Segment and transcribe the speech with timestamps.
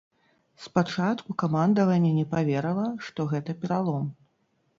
[0.63, 4.11] Спачатку камандаванне не паверыла, што гэта пералом.